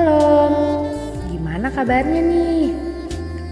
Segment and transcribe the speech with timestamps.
[0.00, 0.88] shalom.
[1.28, 2.72] Gimana kabarnya nih?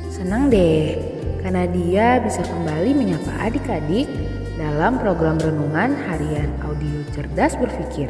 [0.09, 0.97] Senang deh,
[1.45, 4.09] karena dia bisa kembali menyapa adik-adik
[4.57, 8.09] dalam program renungan harian audio cerdas berpikir.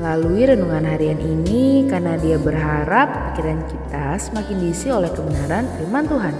[0.00, 6.34] Melalui renungan harian ini, karena dia berharap pikiran kita semakin diisi oleh kebenaran firman Tuhan.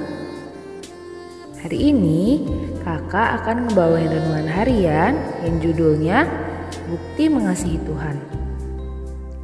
[1.60, 2.40] Hari ini,
[2.80, 5.12] kakak akan ngebawain renungan harian
[5.44, 6.24] yang judulnya
[6.88, 8.41] Bukti Mengasihi Tuhan.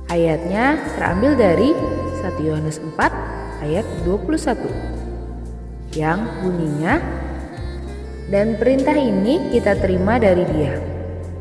[0.08, 1.76] Ayatnya terambil dari
[2.24, 4.56] 1 Yohanes 4 ayat 21
[6.00, 6.96] yang bunyinya
[8.32, 10.80] dan perintah ini kita terima dari dia.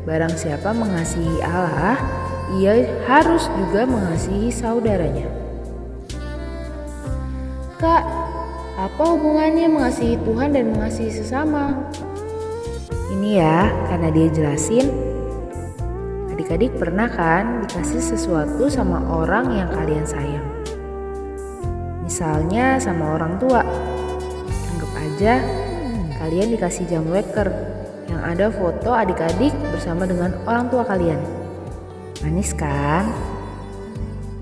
[0.04, 1.96] Barang siapa mengasihi Allah,
[2.60, 5.32] ia harus juga mengasihi saudaranya.
[7.80, 8.04] Kak,
[8.76, 11.88] apa hubungannya mengasihi Tuhan dan mengasihi sesama?
[13.16, 15.07] Ini ya, karena dia jelasin
[16.38, 20.46] Adik-adik pernah kan dikasih sesuatu sama orang yang kalian sayang?
[22.06, 23.66] Misalnya sama orang tua.
[24.70, 25.42] Anggap aja
[26.22, 27.50] kalian dikasih jam waker
[28.06, 31.18] yang ada foto adik-adik bersama dengan orang tua kalian.
[32.22, 33.10] Manis kan?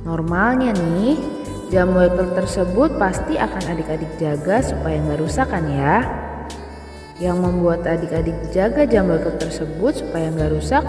[0.05, 1.17] Normalnya nih,
[1.73, 6.05] jam waker tersebut pasti akan adik-adik jaga supaya nggak rusak kan ya?
[7.25, 10.85] Yang membuat adik-adik jaga jam waker tersebut supaya nggak rusak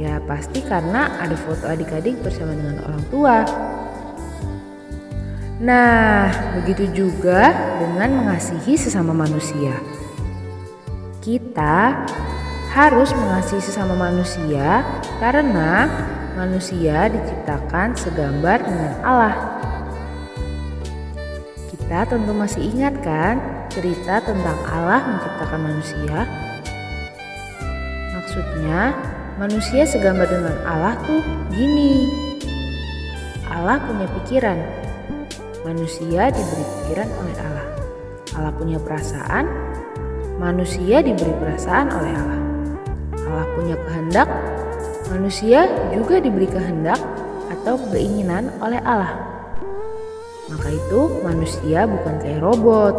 [0.00, 3.44] Ya pasti karena ada foto adik-adik bersama dengan orang tua.
[5.60, 9.76] Nah, begitu juga dengan mengasihi sesama manusia.
[11.20, 12.08] Kita
[12.72, 14.80] harus mengasihi sesama manusia
[15.20, 15.84] karena
[16.32, 19.36] manusia diciptakan segambar dengan Allah.
[21.68, 23.36] Kita tentu masih ingat kan
[23.68, 26.24] cerita tentang Allah menciptakan manusia?
[28.16, 28.96] Maksudnya,
[29.40, 32.12] manusia segambar dengan Allah tuh gini.
[33.48, 34.58] Allah punya pikiran.
[35.64, 37.66] Manusia diberi pikiran oleh Allah.
[38.36, 39.48] Allah punya perasaan.
[40.36, 42.40] Manusia diberi perasaan oleh Allah.
[43.16, 44.28] Allah punya kehendak.
[45.08, 45.64] Manusia
[45.96, 47.00] juga diberi kehendak
[47.48, 49.24] atau keinginan oleh Allah.
[50.52, 52.94] Maka itu manusia bukan kayak robot.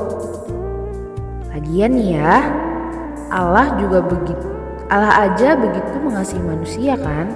[1.54, 2.50] Lagian ya,
[3.30, 4.61] Allah juga begitu
[4.92, 7.32] Allah aja begitu mengasihi manusia kan?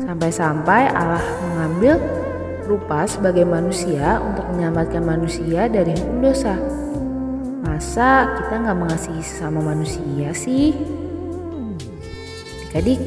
[0.00, 2.00] Sampai-sampai Allah mengambil
[2.64, 6.56] rupa sebagai manusia untuk menyelamatkan manusia dari hukum dosa.
[7.60, 10.72] Masa kita nggak mengasihi sesama manusia sih?
[12.72, 13.04] Adik-adik,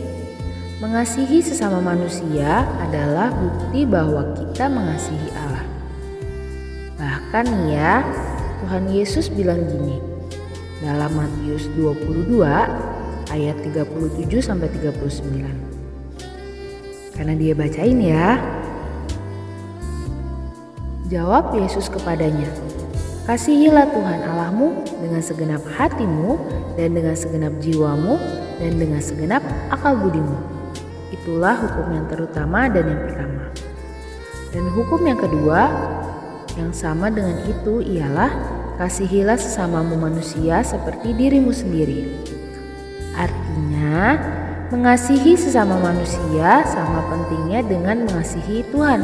[0.77, 5.65] mengasihi sesama manusia adalah bukti bahwa kita mengasihi Allah.
[7.01, 8.05] Bahkan ya,
[8.61, 9.97] Tuhan Yesus bilang gini
[10.85, 12.90] dalam Matius 22
[13.31, 17.15] ayat 37 sampai 39.
[17.15, 18.39] Karena dia bacain ya.
[21.11, 22.47] Jawab Yesus kepadanya,
[23.21, 26.41] Kasihilah Tuhan Allahmu dengan segenap hatimu
[26.73, 28.17] dan dengan segenap jiwamu
[28.57, 30.33] dan dengan segenap akal budimu.
[31.13, 33.43] Itulah hukum yang terutama dan yang pertama.
[34.51, 35.69] Dan hukum yang kedua
[36.57, 38.33] yang sama dengan itu ialah
[38.81, 42.30] kasihilah sesamamu manusia seperti dirimu sendiri.
[44.71, 49.03] Mengasihi sesama manusia sama pentingnya dengan mengasihi Tuhan.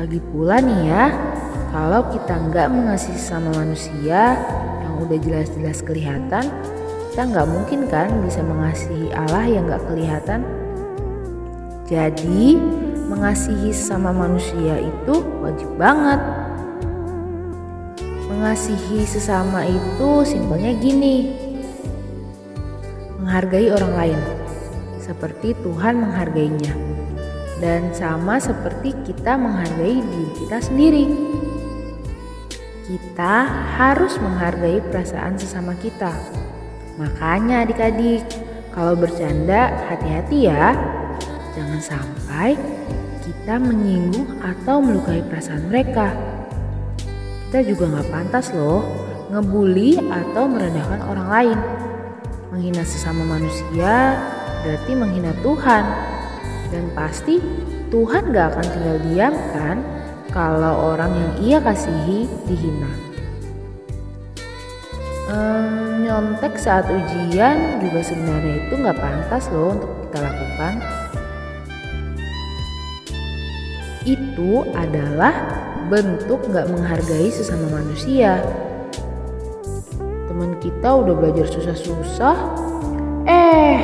[0.00, 1.12] Lagi pula nih ya,
[1.68, 4.40] kalau kita nggak mengasihi sesama manusia
[4.80, 6.48] yang udah jelas-jelas kelihatan,
[7.12, 10.48] kita nggak mungkin kan bisa mengasihi Allah yang nggak kelihatan.
[11.84, 12.56] Jadi,
[13.12, 16.24] mengasihi sesama manusia itu wajib banget.
[18.32, 21.36] Mengasihi sesama itu simpelnya gini,
[23.22, 24.20] menghargai orang lain
[24.98, 26.74] seperti Tuhan menghargainya
[27.62, 31.06] dan sama seperti kita menghargai diri kita sendiri.
[32.82, 33.46] Kita
[33.78, 36.10] harus menghargai perasaan sesama kita.
[36.98, 38.26] Makanya adik-adik,
[38.74, 40.74] kalau bercanda hati-hati ya.
[41.54, 42.58] Jangan sampai
[43.22, 46.10] kita menyinggung atau melukai perasaan mereka.
[47.46, 48.82] Kita juga nggak pantas loh
[49.30, 51.58] ngebully atau merendahkan orang lain.
[52.52, 54.20] Menghina sesama manusia
[54.60, 55.84] berarti menghina Tuhan.
[56.68, 57.40] Dan pasti
[57.88, 59.80] Tuhan gak akan tinggal diam kan
[60.36, 62.92] kalau orang yang ia kasihi dihina.
[65.32, 70.74] Ehm, nyontek saat ujian juga sebenarnya itu gak pantas loh untuk kita lakukan.
[74.04, 75.32] Itu adalah
[75.88, 78.44] bentuk gak menghargai sesama manusia
[80.62, 82.36] kita udah belajar susah-susah
[83.26, 83.82] eh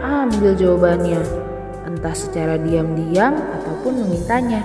[0.00, 1.20] ambil jawabannya
[1.84, 4.64] entah secara diam-diam ataupun memintanya.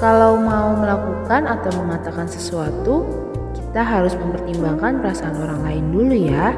[0.00, 3.04] Kalau mau melakukan atau mengatakan sesuatu,
[3.52, 6.56] kita harus mempertimbangkan perasaan orang lain dulu ya.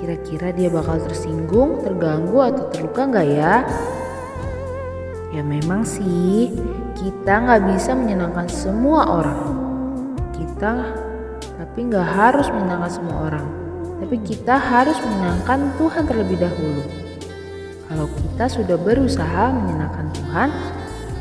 [0.00, 3.54] Kira-kira dia bakal tersinggung, terganggu, atau terluka nggak ya?
[5.28, 6.56] Ya memang sih,
[6.96, 9.40] kita nggak bisa menyenangkan semua orang.
[10.32, 10.72] Kita
[11.62, 13.46] tapi nggak harus menyenangkan semua orang.
[14.02, 16.82] Tapi kita harus menyenangkan Tuhan terlebih dahulu.
[17.86, 20.50] Kalau kita sudah berusaha menyenangkan Tuhan,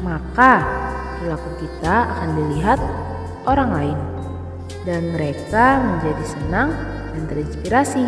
[0.02, 0.66] maka
[1.22, 2.82] perilaku kita akan dilihat
[3.46, 3.98] orang lain
[4.82, 6.74] dan mereka menjadi senang
[7.14, 8.06] dan terinspirasi.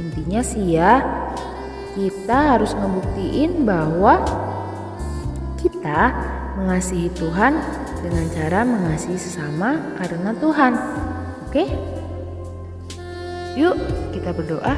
[0.00, 1.04] Intinya sih ya,
[2.00, 4.24] kita harus ngebuktiin bahwa
[5.80, 6.12] kita
[6.60, 7.56] mengasihi Tuhan
[8.04, 10.76] dengan cara mengasihi sesama karena Tuhan.
[11.48, 11.64] Oke?
[13.56, 13.80] Yuk,
[14.12, 14.76] kita berdoa.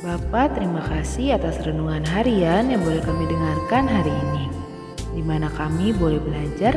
[0.00, 4.48] Bapak, terima kasih atas renungan harian yang boleh kami dengarkan hari ini,
[5.12, 6.72] di mana kami boleh belajar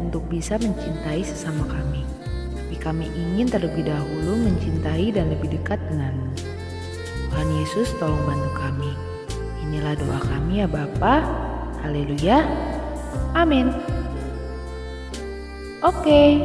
[0.00, 2.00] untuk bisa mencintai sesama kami.
[2.64, 6.32] Tapi kami ingin terlebih dahulu mencintai dan lebih dekat denganmu.
[7.28, 8.90] Tuhan Yesus tolong bantu kami.
[9.68, 11.52] Inilah doa kami ya Bapa.
[11.84, 12.48] Haleluya.
[13.36, 13.68] Amin.
[15.84, 16.40] Oke,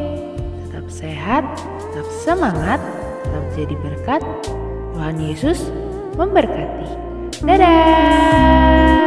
[0.67, 1.47] tetap sehat,
[1.79, 2.83] tetap semangat,
[3.23, 4.21] tetap jadi berkat.
[4.91, 5.71] Tuhan Yesus
[6.19, 6.91] memberkati.
[7.39, 8.98] Dadah.